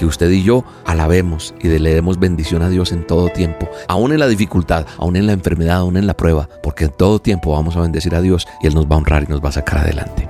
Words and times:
que 0.00 0.06
usted 0.06 0.30
y 0.30 0.42
yo 0.42 0.64
alabemos 0.86 1.54
y 1.60 1.68
le 1.68 1.94
demos 1.94 2.18
bendición 2.18 2.62
a 2.62 2.70
Dios 2.70 2.90
en 2.90 3.06
todo 3.06 3.28
tiempo, 3.28 3.68
aún 3.86 4.12
en 4.12 4.18
la 4.18 4.28
dificultad, 4.28 4.86
aún 4.96 5.14
en 5.14 5.26
la 5.26 5.34
enfermedad, 5.34 5.76
aún 5.76 5.98
en 5.98 6.06
la 6.06 6.14
prueba, 6.16 6.48
porque 6.62 6.84
en 6.84 6.90
todo 6.92 7.18
tiempo 7.18 7.52
vamos 7.52 7.76
a 7.76 7.80
bendecir 7.82 8.14
a 8.14 8.22
Dios 8.22 8.48
y 8.62 8.66
Él 8.66 8.74
nos 8.74 8.86
va 8.86 8.94
a 8.94 8.98
honrar 8.98 9.24
y 9.24 9.26
nos 9.26 9.44
va 9.44 9.50
a 9.50 9.52
sacar 9.52 9.80
adelante. 9.80 10.26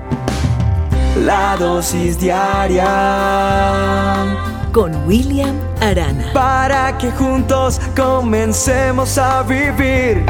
La 1.25 1.57
dosis 1.57 2.19
diaria 2.19 2.85
con 4.73 4.93
William 5.07 5.57
Arana. 5.81 6.33
Para 6.35 6.99
que 6.99 7.13
juntos 7.13 7.81
comencemos 7.95 9.19
a 9.19 9.45
vivir. 9.45 10.27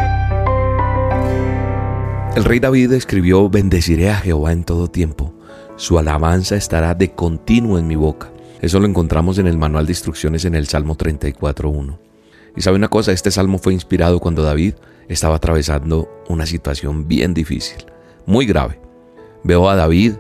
El 2.37 2.45
rey 2.45 2.61
David 2.61 2.93
escribió, 2.93 3.49
bendeciré 3.49 4.11
a 4.11 4.17
Jehová 4.17 4.53
en 4.53 4.65
todo 4.65 4.89
tiempo, 4.89 5.33
su 5.77 5.99
alabanza 5.99 6.57
estará 6.57 6.95
de 6.95 7.13
continuo 7.13 7.79
en 7.79 7.87
mi 7.87 7.97
boca. 7.97 8.29
Eso 8.61 8.79
lo 8.79 8.87
encontramos 8.87 9.39
en 9.39 9.47
el 9.47 9.57
manual 9.57 9.87
de 9.87 9.93
instrucciones 9.93 10.45
en 10.45 10.55
el 10.55 10.67
Salmo 10.69 10.97
34.1. 10.97 11.99
Y 12.57 12.61
sabe 12.63 12.77
una 12.77 12.89
cosa, 12.89 13.13
este 13.13 13.31
salmo 13.31 13.59
fue 13.59 13.73
inspirado 13.73 14.21
cuando 14.21 14.43
David 14.43 14.75
estaba 15.09 15.37
atravesando 15.37 16.09
una 16.29 16.47
situación 16.47 17.09
bien 17.09 17.33
difícil, 17.33 17.87
muy 18.27 18.45
grave. 18.45 18.81
Veo 19.45 19.71
a 19.71 19.77
David 19.77 20.15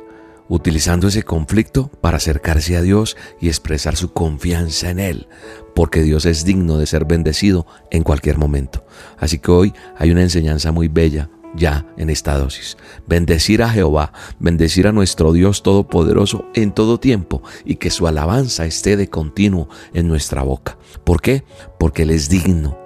utilizando 0.48 1.08
ese 1.08 1.22
conflicto 1.22 1.90
para 2.00 2.16
acercarse 2.16 2.76
a 2.76 2.82
Dios 2.82 3.16
y 3.40 3.48
expresar 3.48 3.96
su 3.96 4.12
confianza 4.12 4.90
en 4.90 4.98
Él, 4.98 5.28
porque 5.74 6.02
Dios 6.02 6.24
es 6.24 6.44
digno 6.44 6.78
de 6.78 6.86
ser 6.86 7.04
bendecido 7.04 7.66
en 7.90 8.02
cualquier 8.02 8.38
momento. 8.38 8.84
Así 9.18 9.38
que 9.38 9.50
hoy 9.50 9.74
hay 9.96 10.10
una 10.10 10.22
enseñanza 10.22 10.72
muy 10.72 10.88
bella 10.88 11.30
ya 11.54 11.86
en 11.96 12.10
esta 12.10 12.36
dosis. 12.36 12.76
Bendecir 13.06 13.62
a 13.62 13.70
Jehová, 13.70 14.12
bendecir 14.38 14.86
a 14.86 14.92
nuestro 14.92 15.32
Dios 15.32 15.62
Todopoderoso 15.62 16.44
en 16.54 16.72
todo 16.72 17.00
tiempo 17.00 17.42
y 17.64 17.76
que 17.76 17.90
su 17.90 18.06
alabanza 18.06 18.66
esté 18.66 18.96
de 18.96 19.08
continuo 19.08 19.68
en 19.94 20.08
nuestra 20.08 20.42
boca. 20.42 20.78
¿Por 21.04 21.20
qué? 21.20 21.44
Porque 21.78 22.02
Él 22.02 22.10
es 22.10 22.28
digno 22.28 22.78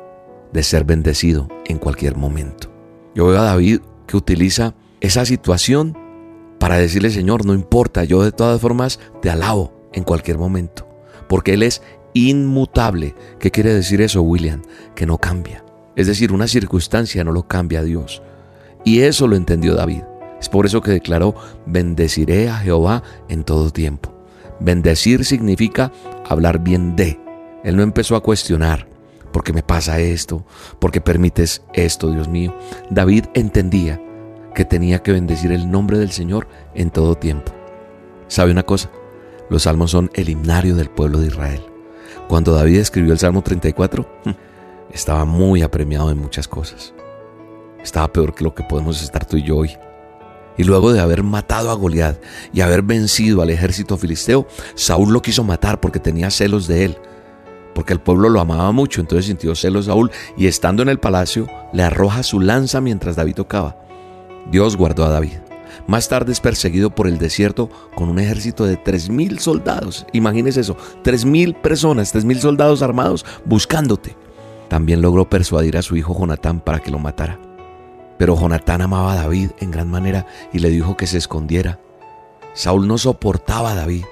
de 0.52 0.62
ser 0.62 0.84
bendecido 0.84 1.48
en 1.66 1.78
cualquier 1.78 2.16
momento. 2.16 2.72
Yo 3.14 3.26
veo 3.26 3.40
a 3.40 3.44
David 3.44 3.80
que 4.06 4.16
utiliza 4.16 4.74
esa 5.00 5.24
situación 5.24 5.96
para 6.58 6.78
decirle, 6.78 7.10
Señor, 7.10 7.44
no 7.44 7.54
importa, 7.54 8.04
yo 8.04 8.22
de 8.22 8.32
todas 8.32 8.60
formas 8.60 8.98
te 9.20 9.30
alabo 9.30 9.88
en 9.92 10.04
cualquier 10.04 10.38
momento, 10.38 10.88
porque 11.28 11.54
Él 11.54 11.62
es 11.62 11.82
inmutable. 12.14 13.14
¿Qué 13.38 13.50
quiere 13.50 13.74
decir 13.74 14.00
eso, 14.00 14.22
William? 14.22 14.62
Que 14.94 15.06
no 15.06 15.18
cambia. 15.18 15.64
Es 15.96 16.06
decir, 16.06 16.32
una 16.32 16.48
circunstancia 16.48 17.22
no 17.22 17.32
lo 17.32 17.46
cambia 17.46 17.80
a 17.80 17.84
Dios. 17.84 18.22
Y 18.84 19.00
eso 19.00 19.26
lo 19.26 19.36
entendió 19.36 19.74
David. 19.74 20.02
Es 20.40 20.48
por 20.48 20.66
eso 20.66 20.82
que 20.82 20.90
declaró, 20.90 21.34
bendeciré 21.64 22.50
a 22.50 22.58
Jehová 22.58 23.02
en 23.28 23.44
todo 23.44 23.70
tiempo. 23.70 24.12
Bendecir 24.60 25.24
significa 25.24 25.90
hablar 26.28 26.58
bien 26.58 26.94
de. 26.96 27.18
Él 27.64 27.76
no 27.76 27.82
empezó 27.82 28.14
a 28.14 28.22
cuestionar, 28.22 28.86
¿por 29.32 29.42
qué 29.42 29.52
me 29.52 29.62
pasa 29.62 29.98
esto? 30.00 30.44
¿Por 30.78 30.90
qué 30.92 31.00
permites 31.00 31.62
esto, 31.72 32.10
Dios 32.10 32.28
mío? 32.28 32.54
David 32.90 33.24
entendía 33.34 34.00
que 34.54 34.64
tenía 34.64 35.02
que 35.02 35.12
bendecir 35.12 35.50
el 35.50 35.70
nombre 35.70 35.98
del 35.98 36.12
Señor 36.12 36.46
en 36.74 36.90
todo 36.90 37.16
tiempo. 37.16 37.52
¿Sabe 38.28 38.52
una 38.52 38.62
cosa? 38.62 38.90
Los 39.50 39.64
salmos 39.64 39.90
son 39.90 40.10
el 40.14 40.28
himnario 40.28 40.76
del 40.76 40.90
pueblo 40.90 41.18
de 41.18 41.26
Israel. 41.26 41.62
Cuando 42.28 42.52
David 42.52 42.78
escribió 42.78 43.12
el 43.12 43.18
Salmo 43.18 43.42
34, 43.42 44.06
estaba 44.92 45.24
muy 45.24 45.62
apremiado 45.62 46.10
en 46.10 46.18
muchas 46.18 46.48
cosas. 46.48 46.93
Estaba 47.84 48.12
peor 48.12 48.34
que 48.34 48.42
lo 48.42 48.54
que 48.54 48.64
podemos 48.64 49.02
estar 49.02 49.26
tú 49.26 49.36
y 49.36 49.42
yo 49.42 49.58
hoy. 49.58 49.76
Y 50.56 50.64
luego 50.64 50.92
de 50.92 51.00
haber 51.00 51.22
matado 51.22 51.70
a 51.70 51.74
Goliat 51.74 52.16
y 52.52 52.62
haber 52.62 52.82
vencido 52.82 53.42
al 53.42 53.50
ejército 53.50 53.96
filisteo, 53.98 54.46
Saúl 54.74 55.12
lo 55.12 55.20
quiso 55.20 55.44
matar 55.44 55.80
porque 55.80 56.00
tenía 56.00 56.30
celos 56.30 56.66
de 56.66 56.84
él, 56.86 56.98
porque 57.74 57.92
el 57.92 58.00
pueblo 58.00 58.28
lo 58.28 58.40
amaba 58.40 58.72
mucho, 58.72 59.00
entonces 59.00 59.26
sintió 59.26 59.54
celos 59.54 59.86
Saúl 59.86 60.10
y 60.36 60.46
estando 60.46 60.82
en 60.82 60.88
el 60.88 60.98
palacio 60.98 61.48
le 61.72 61.82
arroja 61.82 62.22
su 62.22 62.40
lanza 62.40 62.80
mientras 62.80 63.16
David 63.16 63.34
tocaba. 63.34 63.76
Dios 64.50 64.76
guardó 64.76 65.04
a 65.04 65.10
David. 65.10 65.38
Más 65.86 66.08
tarde 66.08 66.32
es 66.32 66.40
perseguido 66.40 66.94
por 66.94 67.08
el 67.08 67.18
desierto 67.18 67.68
con 67.94 68.08
un 68.08 68.18
ejército 68.18 68.64
de 68.64 68.76
tres 68.76 69.10
mil 69.10 69.40
soldados. 69.40 70.06
Imagínese 70.12 70.60
eso, 70.60 70.76
tres 71.02 71.24
mil 71.24 71.54
personas, 71.54 72.12
tres 72.12 72.24
mil 72.24 72.40
soldados 72.40 72.80
armados 72.80 73.26
buscándote. 73.44 74.16
También 74.68 75.02
logró 75.02 75.28
persuadir 75.28 75.76
a 75.76 75.82
su 75.82 75.96
hijo 75.96 76.16
Jonatán 76.18 76.60
para 76.60 76.78
que 76.78 76.90
lo 76.90 76.98
matara. 76.98 77.38
Pero 78.18 78.36
Jonatán 78.38 78.82
amaba 78.82 79.12
a 79.12 79.16
David 79.16 79.50
en 79.58 79.70
gran 79.70 79.90
manera 79.90 80.26
y 80.52 80.58
le 80.58 80.70
dijo 80.70 80.96
que 80.96 81.06
se 81.06 81.18
escondiera. 81.18 81.80
Saúl 82.54 82.86
no 82.86 82.98
soportaba 82.98 83.72
a 83.72 83.74
David 83.74 84.04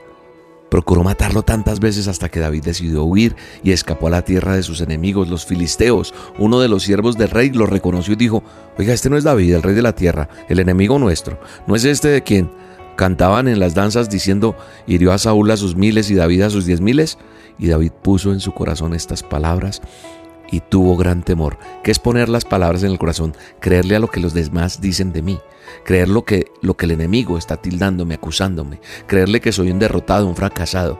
Procuró 0.72 1.04
matarlo 1.04 1.42
tantas 1.42 1.80
veces 1.80 2.08
hasta 2.08 2.30
que 2.30 2.40
David 2.40 2.64
decidió 2.64 3.04
huir 3.04 3.36
y 3.62 3.72
escapó 3.72 4.06
a 4.06 4.10
la 4.10 4.24
tierra 4.24 4.56
de 4.56 4.62
sus 4.62 4.80
enemigos, 4.80 5.28
los 5.28 5.44
filisteos. 5.44 6.14
Uno 6.38 6.60
de 6.60 6.68
los 6.68 6.82
siervos 6.82 7.18
del 7.18 7.28
rey 7.28 7.50
lo 7.50 7.66
reconoció 7.66 8.14
y 8.14 8.16
dijo, 8.16 8.42
oiga, 8.78 8.94
este 8.94 9.10
no 9.10 9.18
es 9.18 9.24
David, 9.24 9.56
el 9.56 9.62
rey 9.62 9.74
de 9.74 9.82
la 9.82 9.94
tierra, 9.94 10.30
el 10.48 10.60
enemigo 10.60 10.98
nuestro. 10.98 11.38
¿No 11.66 11.76
es 11.76 11.84
este 11.84 12.08
de 12.08 12.22
quien 12.22 12.50
cantaban 12.96 13.48
en 13.48 13.60
las 13.60 13.74
danzas 13.74 14.08
diciendo, 14.08 14.56
hirió 14.86 15.12
a 15.12 15.18
Saúl 15.18 15.50
a 15.50 15.58
sus 15.58 15.76
miles 15.76 16.10
y 16.10 16.14
David 16.14 16.40
a 16.40 16.48
sus 16.48 16.64
diez 16.64 16.80
miles? 16.80 17.18
Y 17.58 17.66
David 17.66 17.92
puso 18.00 18.32
en 18.32 18.40
su 18.40 18.52
corazón 18.52 18.94
estas 18.94 19.22
palabras 19.22 19.82
y 20.52 20.60
tuvo 20.60 20.96
gran 20.96 21.24
temor, 21.24 21.58
que 21.82 21.90
es 21.90 21.98
poner 21.98 22.28
las 22.28 22.44
palabras 22.44 22.84
en 22.84 22.92
el 22.92 22.98
corazón, 22.98 23.34
creerle 23.58 23.96
a 23.96 23.98
lo 23.98 24.08
que 24.08 24.20
los 24.20 24.34
demás 24.34 24.80
dicen 24.80 25.12
de 25.12 25.22
mí, 25.22 25.40
creer 25.84 26.08
lo 26.08 26.24
que, 26.24 26.52
lo 26.60 26.76
que 26.76 26.84
el 26.84 26.92
enemigo 26.92 27.38
está 27.38 27.56
tildándome, 27.56 28.14
acusándome, 28.14 28.80
creerle 29.06 29.40
que 29.40 29.50
soy 29.50 29.70
un 29.72 29.80
derrotado, 29.80 30.28
un 30.28 30.36
fracasado. 30.36 30.98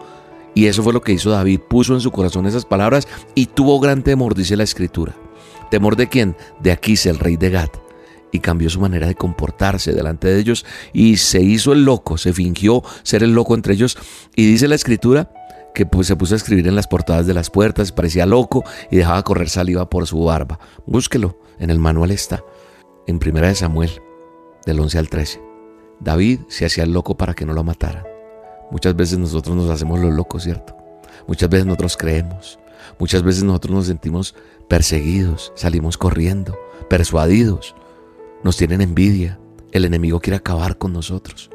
Y 0.55 0.67
eso 0.67 0.83
fue 0.83 0.93
lo 0.93 1.03
que 1.03 1.13
hizo 1.13 1.31
David, 1.31 1.61
puso 1.69 1.95
en 1.95 2.01
su 2.01 2.11
corazón 2.11 2.47
esas 2.47 2.65
palabras 2.65 3.07
y 3.35 3.47
tuvo 3.47 3.79
gran 3.79 4.03
temor, 4.03 4.35
dice 4.35 4.57
la 4.57 4.65
escritura. 4.65 5.15
¿Temor 5.71 5.97
de 5.97 6.09
quién? 6.09 6.37
De 6.61 6.73
Aquís, 6.73 7.07
el 7.07 7.19
rey 7.19 7.37
de 7.37 7.51
Gad. 7.51 7.71
Y 8.33 8.41
cambió 8.41 8.71
su 8.71 8.81
manera 8.81 9.07
de 9.07 9.15
comportarse 9.15 9.93
delante 9.93 10.29
de 10.29 10.39
ellos 10.39 10.65
y 10.95 11.19
se 11.19 11.43
hizo 11.43 11.75
el 11.75 11.85
loco, 11.85 12.17
se 12.17 12.33
fingió 12.33 12.83
ser 13.03 13.23
el 13.23 13.35
loco 13.35 13.55
entre 13.55 13.75
ellos. 13.75 13.99
Y 14.35 14.47
dice 14.47 14.69
la 14.69 14.75
escritura 14.75 15.31
que 15.75 15.87
pues, 15.87 16.07
se 16.07 16.17
puso 16.17 16.35
a 16.35 16.37
escribir 16.37 16.67
en 16.69 16.75
las 16.75 16.87
portadas 16.87 17.27
de 17.27 17.35
las 17.35 17.51
puertas, 17.51 17.93
parecía 17.93 18.27
loco 18.27 18.65
y 18.91 18.97
dejaba 18.97 19.23
correr 19.23 19.49
saliva 19.49 19.89
por 19.89 20.07
su 20.07 20.25
barba. 20.25 20.59
Búsquelo, 20.87 21.39
en 21.59 21.71
el 21.71 21.79
manual 21.79 22.11
está, 22.11 22.45
en 23.07 23.19
Primera 23.19 23.49
de 23.49 23.55
Samuel, 23.55 23.91
del 24.67 24.81
11 24.81 24.99
al 24.99 25.09
13. 25.09 25.43
David 26.01 26.41
se 26.49 26.67
hacía 26.67 26.85
el 26.85 26.93
loco 26.93 27.17
para 27.17 27.35
que 27.35 27.47
no 27.47 27.53
lo 27.53 27.65
mataran. 27.65 28.05
Muchas 28.71 28.97
veces 28.97 29.19
nosotros 29.19 29.55
nos 29.55 29.71
hacemos 29.71 30.01
los 30.01 30.13
locos, 30.13 30.45
¿cierto? 30.45 30.77
Muchas 31.27 31.49
veces 31.49 31.67
nosotros 31.67 31.97
creemos, 31.97 32.59
muchas 32.99 33.23
veces 33.23 33.45
nosotros 33.45 33.75
nos 33.75 33.87
sentimos 33.87 34.35
perseguidos, 34.69 35.53
salimos 35.55 35.99
corriendo, 35.99 36.59
persuadidos, 36.89 37.75
nos 38.43 38.57
tienen 38.57 38.81
envidia, 38.81 39.39
el 39.73 39.85
enemigo 39.85 40.21
quiere 40.21 40.37
acabar 40.37 40.79
con 40.79 40.93
nosotros. 40.93 41.51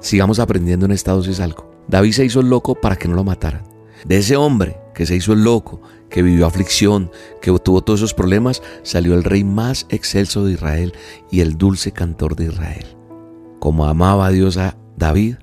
Sigamos 0.00 0.38
aprendiendo 0.38 0.86
en 0.86 0.92
esta 0.92 1.12
dosis 1.12 1.40
algo. 1.40 1.69
David 1.90 2.12
se 2.12 2.24
hizo 2.24 2.38
el 2.38 2.48
loco 2.48 2.76
para 2.76 2.94
que 2.94 3.08
no 3.08 3.16
lo 3.16 3.24
mataran. 3.24 3.64
De 4.04 4.18
ese 4.18 4.36
hombre 4.36 4.78
que 4.94 5.06
se 5.06 5.16
hizo 5.16 5.32
el 5.32 5.42
loco, 5.42 5.82
que 6.08 6.22
vivió 6.22 6.46
aflicción, 6.46 7.10
que 7.42 7.50
tuvo 7.58 7.82
todos 7.82 7.98
esos 7.98 8.14
problemas, 8.14 8.62
salió 8.84 9.14
el 9.14 9.24
rey 9.24 9.42
más 9.42 9.86
excelso 9.88 10.44
de 10.44 10.52
Israel 10.52 10.94
y 11.32 11.40
el 11.40 11.58
dulce 11.58 11.90
cantor 11.90 12.36
de 12.36 12.44
Israel. 12.44 12.86
Como 13.58 13.86
amaba 13.86 14.26
a 14.26 14.30
Dios 14.30 14.56
a 14.56 14.76
David, 14.96 15.36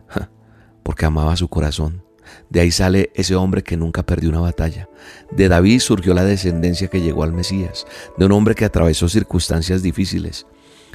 porque 0.83 1.05
amaba 1.05 1.35
su 1.35 1.49
corazón. 1.49 2.01
De 2.49 2.61
ahí 2.61 2.71
sale 2.71 3.11
ese 3.13 3.35
hombre 3.35 3.61
que 3.61 3.75
nunca 3.75 4.05
perdió 4.05 4.29
una 4.29 4.39
batalla. 4.39 4.87
De 5.31 5.49
David 5.49 5.81
surgió 5.81 6.13
la 6.13 6.23
descendencia 6.23 6.87
que 6.87 7.01
llegó 7.01 7.23
al 7.23 7.33
Mesías, 7.33 7.85
de 8.17 8.25
un 8.25 8.31
hombre 8.31 8.55
que 8.55 8.63
atravesó 8.63 9.09
circunstancias 9.09 9.81
difíciles. 9.81 10.47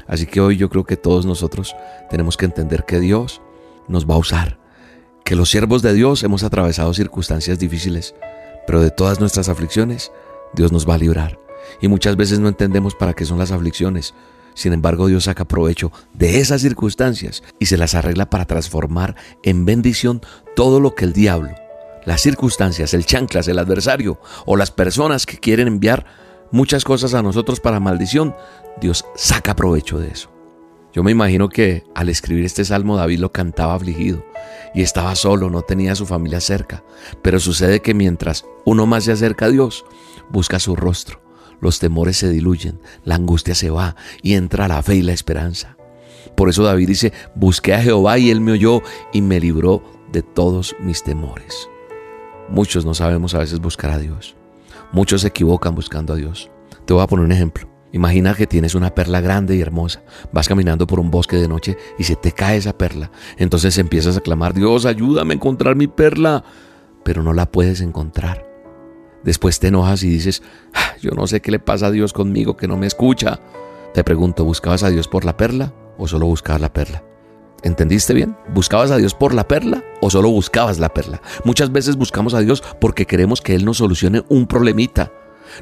Así 0.06 0.24
que 0.24 0.40
hoy 0.40 0.56
yo 0.56 0.70
creo 0.70 0.84
que 0.84 0.96
todos 0.96 1.26
nosotros 1.26 1.76
tenemos 2.08 2.38
que 2.38 2.46
entender 2.46 2.84
que 2.86 3.00
Dios 3.00 3.42
nos 3.86 4.08
va 4.08 4.14
a 4.14 4.18
usar, 4.18 4.61
que 5.32 5.36
los 5.36 5.48
siervos 5.48 5.80
de 5.80 5.94
Dios 5.94 6.24
hemos 6.24 6.42
atravesado 6.42 6.92
circunstancias 6.92 7.58
difíciles, 7.58 8.14
pero 8.66 8.82
de 8.82 8.90
todas 8.90 9.18
nuestras 9.18 9.48
aflicciones, 9.48 10.12
Dios 10.52 10.72
nos 10.72 10.86
va 10.86 10.96
a 10.96 10.98
librar. 10.98 11.38
Y 11.80 11.88
muchas 11.88 12.16
veces 12.16 12.38
no 12.38 12.48
entendemos 12.48 12.94
para 12.94 13.14
qué 13.14 13.24
son 13.24 13.38
las 13.38 13.50
aflicciones. 13.50 14.12
Sin 14.52 14.74
embargo, 14.74 15.06
Dios 15.06 15.24
saca 15.24 15.46
provecho 15.46 15.90
de 16.12 16.40
esas 16.40 16.60
circunstancias 16.60 17.42
y 17.58 17.64
se 17.64 17.78
las 17.78 17.94
arregla 17.94 18.28
para 18.28 18.44
transformar 18.44 19.16
en 19.42 19.64
bendición 19.64 20.20
todo 20.54 20.80
lo 20.80 20.94
que 20.94 21.06
el 21.06 21.14
diablo, 21.14 21.54
las 22.04 22.20
circunstancias, 22.20 22.92
el 22.92 23.06
chanclas, 23.06 23.48
el 23.48 23.58
adversario 23.58 24.20
o 24.44 24.58
las 24.58 24.70
personas 24.70 25.24
que 25.24 25.38
quieren 25.38 25.66
enviar 25.66 26.04
muchas 26.50 26.84
cosas 26.84 27.14
a 27.14 27.22
nosotros 27.22 27.58
para 27.58 27.80
maldición, 27.80 28.36
Dios 28.82 29.06
saca 29.16 29.56
provecho 29.56 29.98
de 29.98 30.08
eso. 30.08 30.31
Yo 30.92 31.02
me 31.02 31.10
imagino 31.10 31.48
que 31.48 31.84
al 31.94 32.08
escribir 32.08 32.44
este 32.44 32.64
salmo 32.64 32.96
David 32.96 33.18
lo 33.18 33.32
cantaba 33.32 33.74
afligido 33.74 34.24
y 34.74 34.82
estaba 34.82 35.14
solo, 35.14 35.48
no 35.48 35.62
tenía 35.62 35.92
a 35.92 35.96
su 35.96 36.06
familia 36.06 36.40
cerca. 36.40 36.84
Pero 37.22 37.40
sucede 37.40 37.80
que 37.80 37.94
mientras 37.94 38.44
uno 38.64 38.86
más 38.86 39.04
se 39.04 39.12
acerca 39.12 39.46
a 39.46 39.50
Dios, 39.50 39.84
busca 40.30 40.58
su 40.58 40.76
rostro, 40.76 41.20
los 41.60 41.78
temores 41.78 42.18
se 42.18 42.28
diluyen, 42.28 42.80
la 43.04 43.14
angustia 43.14 43.54
se 43.54 43.70
va 43.70 43.96
y 44.22 44.34
entra 44.34 44.68
la 44.68 44.82
fe 44.82 44.96
y 44.96 45.02
la 45.02 45.12
esperanza. 45.12 45.76
Por 46.36 46.48
eso 46.48 46.62
David 46.62 46.88
dice, 46.88 47.12
busqué 47.34 47.74
a 47.74 47.82
Jehová 47.82 48.18
y 48.18 48.30
él 48.30 48.40
me 48.40 48.52
oyó 48.52 48.82
y 49.12 49.22
me 49.22 49.40
libró 49.40 49.82
de 50.12 50.22
todos 50.22 50.76
mis 50.80 51.02
temores. 51.02 51.68
Muchos 52.48 52.84
no 52.84 52.94
sabemos 52.94 53.34
a 53.34 53.38
veces 53.38 53.60
buscar 53.60 53.90
a 53.92 53.98
Dios. 53.98 54.36
Muchos 54.92 55.22
se 55.22 55.28
equivocan 55.28 55.74
buscando 55.74 56.12
a 56.12 56.16
Dios. 56.16 56.50
Te 56.84 56.92
voy 56.92 57.02
a 57.02 57.06
poner 57.06 57.24
un 57.24 57.32
ejemplo. 57.32 57.71
Imagina 57.92 58.34
que 58.34 58.46
tienes 58.46 58.74
una 58.74 58.94
perla 58.94 59.20
grande 59.20 59.54
y 59.54 59.60
hermosa. 59.60 60.02
Vas 60.32 60.48
caminando 60.48 60.86
por 60.86 60.98
un 60.98 61.10
bosque 61.10 61.36
de 61.36 61.48
noche 61.48 61.76
y 61.98 62.04
se 62.04 62.16
te 62.16 62.32
cae 62.32 62.56
esa 62.56 62.76
perla. 62.76 63.10
Entonces 63.36 63.76
empiezas 63.78 64.16
a 64.16 64.20
clamar, 64.20 64.54
Dios, 64.54 64.86
ayúdame 64.86 65.34
a 65.34 65.36
encontrar 65.36 65.76
mi 65.76 65.86
perla. 65.86 66.42
Pero 67.04 67.22
no 67.22 67.34
la 67.34 67.50
puedes 67.50 67.80
encontrar. 67.80 68.46
Después 69.22 69.60
te 69.60 69.68
enojas 69.68 70.02
y 70.02 70.08
dices, 70.08 70.42
ah, 70.74 70.94
yo 71.00 71.10
no 71.12 71.26
sé 71.26 71.40
qué 71.40 71.50
le 71.50 71.58
pasa 71.58 71.86
a 71.86 71.90
Dios 71.90 72.12
conmigo 72.12 72.56
que 72.56 72.66
no 72.66 72.76
me 72.76 72.86
escucha. 72.86 73.40
Te 73.92 74.02
pregunto, 74.02 74.44
¿buscabas 74.44 74.82
a 74.82 74.90
Dios 74.90 75.06
por 75.06 75.24
la 75.24 75.36
perla 75.36 75.74
o 75.98 76.08
solo 76.08 76.26
buscabas 76.26 76.62
la 76.62 76.72
perla? 76.72 77.04
¿Entendiste 77.62 78.14
bien? 78.14 78.36
¿Buscabas 78.52 78.90
a 78.90 78.96
Dios 78.96 79.14
por 79.14 79.34
la 79.34 79.46
perla 79.46 79.84
o 80.00 80.10
solo 80.10 80.30
buscabas 80.30 80.78
la 80.80 80.88
perla? 80.88 81.20
Muchas 81.44 81.70
veces 81.70 81.96
buscamos 81.96 82.34
a 82.34 82.40
Dios 82.40 82.62
porque 82.80 83.06
queremos 83.06 83.40
que 83.40 83.54
Él 83.54 83.64
nos 83.64 83.76
solucione 83.76 84.24
un 84.28 84.46
problemita. 84.46 85.12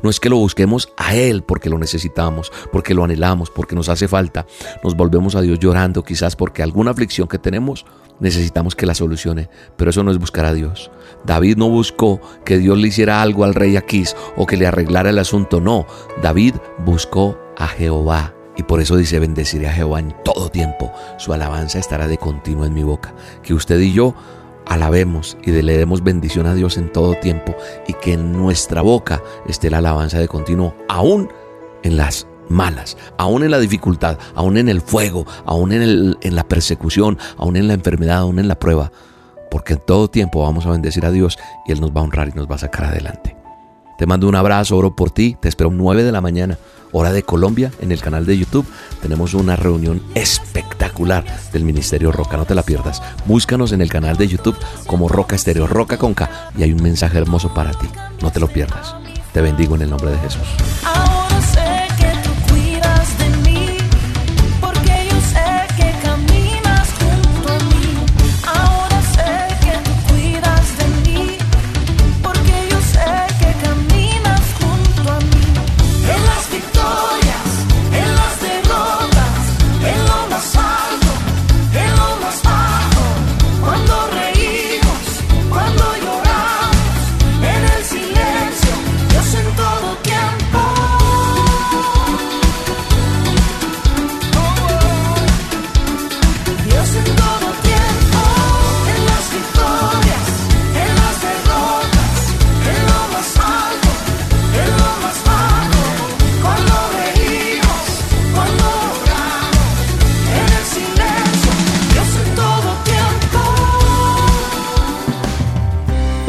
No 0.02 0.10
es 0.10 0.20
que 0.20 0.28
lo 0.28 0.36
busquemos 0.36 0.92
a 0.96 1.14
Él 1.14 1.42
porque 1.42 1.70
lo 1.70 1.78
necesitamos, 1.78 2.52
porque 2.72 2.94
lo 2.94 3.04
anhelamos, 3.04 3.50
porque 3.50 3.74
nos 3.74 3.88
hace 3.88 4.08
falta. 4.08 4.46
Nos 4.82 4.96
volvemos 4.96 5.34
a 5.34 5.40
Dios 5.40 5.58
llorando 5.58 6.02
quizás 6.02 6.36
porque 6.36 6.62
alguna 6.62 6.90
aflicción 6.90 7.28
que 7.28 7.38
tenemos 7.38 7.86
necesitamos 8.20 8.74
que 8.74 8.86
la 8.86 8.94
solucione. 8.94 9.48
Pero 9.76 9.90
eso 9.90 10.02
no 10.02 10.10
es 10.10 10.18
buscar 10.18 10.44
a 10.44 10.52
Dios. 10.52 10.90
David 11.24 11.56
no 11.56 11.68
buscó 11.68 12.20
que 12.44 12.58
Dios 12.58 12.78
le 12.78 12.88
hiciera 12.88 13.22
algo 13.22 13.44
al 13.44 13.54
rey 13.54 13.76
Aquís 13.76 14.16
o 14.36 14.46
que 14.46 14.56
le 14.56 14.66
arreglara 14.66 15.10
el 15.10 15.18
asunto. 15.18 15.60
No, 15.60 15.86
David 16.22 16.54
buscó 16.84 17.38
a 17.56 17.66
Jehová 17.66 18.34
y 18.56 18.62
por 18.62 18.80
eso 18.80 18.96
dice, 18.96 19.18
bendeciré 19.18 19.68
a 19.68 19.72
Jehová 19.72 20.00
en 20.00 20.14
todo 20.24 20.50
tiempo. 20.50 20.92
Su 21.18 21.32
alabanza 21.32 21.78
estará 21.78 22.06
de 22.08 22.18
continuo 22.18 22.66
en 22.66 22.74
mi 22.74 22.82
boca. 22.82 23.14
Que 23.42 23.54
usted 23.54 23.80
y 23.80 23.92
yo 23.92 24.14
alabemos 24.70 25.36
y 25.42 25.50
le 25.50 25.76
demos 25.76 26.02
bendición 26.02 26.46
a 26.46 26.54
Dios 26.54 26.78
en 26.78 26.90
todo 26.90 27.14
tiempo 27.16 27.54
y 27.88 27.92
que 27.94 28.12
en 28.14 28.32
nuestra 28.32 28.82
boca 28.82 29.20
esté 29.46 29.68
la 29.68 29.78
alabanza 29.78 30.18
de 30.18 30.28
continuo, 30.28 30.74
aún 30.88 31.28
en 31.82 31.96
las 31.96 32.28
malas, 32.48 32.96
aún 33.18 33.42
en 33.42 33.50
la 33.50 33.58
dificultad, 33.58 34.16
aún 34.34 34.56
en 34.56 34.68
el 34.68 34.80
fuego, 34.80 35.26
aún 35.44 35.72
en, 35.72 36.16
en 36.20 36.34
la 36.36 36.44
persecución, 36.44 37.18
aún 37.36 37.56
en 37.56 37.66
la 37.66 37.74
enfermedad, 37.74 38.18
aún 38.18 38.38
en 38.38 38.46
la 38.46 38.58
prueba. 38.58 38.92
Porque 39.50 39.72
en 39.72 39.80
todo 39.80 40.08
tiempo 40.08 40.42
vamos 40.42 40.64
a 40.66 40.70
bendecir 40.70 41.04
a 41.04 41.10
Dios 41.10 41.36
y 41.66 41.72
Él 41.72 41.80
nos 41.80 41.90
va 41.90 42.00
a 42.00 42.04
honrar 42.04 42.28
y 42.28 42.32
nos 42.32 42.48
va 42.48 42.54
a 42.54 42.58
sacar 42.58 42.84
adelante. 42.84 43.39
Te 44.00 44.06
mando 44.06 44.30
un 44.30 44.34
abrazo, 44.34 44.78
oro 44.78 44.96
por 44.96 45.10
ti, 45.10 45.36
te 45.38 45.50
espero 45.50 45.70
9 45.70 46.02
de 46.04 46.10
la 46.10 46.22
mañana 46.22 46.56
hora 46.90 47.12
de 47.12 47.22
Colombia, 47.22 47.70
en 47.82 47.92
el 47.92 48.00
canal 48.00 48.24
de 48.24 48.38
YouTube. 48.38 48.64
Tenemos 49.02 49.34
una 49.34 49.56
reunión 49.56 50.00
espectacular 50.14 51.22
del 51.52 51.64
Ministerio 51.64 52.10
Roca, 52.10 52.38
no 52.38 52.46
te 52.46 52.54
la 52.54 52.62
pierdas. 52.62 53.02
Búscanos 53.26 53.72
en 53.72 53.82
el 53.82 53.90
canal 53.90 54.16
de 54.16 54.26
YouTube 54.26 54.56
como 54.86 55.06
Roca 55.06 55.36
Estéreo, 55.36 55.66
Roca 55.66 55.98
con 55.98 56.14
K, 56.14 56.30
y 56.56 56.62
hay 56.62 56.72
un 56.72 56.82
mensaje 56.82 57.18
hermoso 57.18 57.52
para 57.52 57.72
ti. 57.72 57.88
No 58.22 58.32
te 58.32 58.40
lo 58.40 58.48
pierdas. 58.48 58.96
Te 59.34 59.42
bendigo 59.42 59.74
en 59.74 59.82
el 59.82 59.90
nombre 59.90 60.12
de 60.12 60.18
Jesús. 60.20 60.48